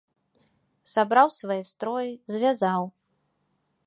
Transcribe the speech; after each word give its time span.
Сабраў 0.93 1.27
свае 1.39 1.59
строі, 1.71 2.11
звязаў. 2.37 2.83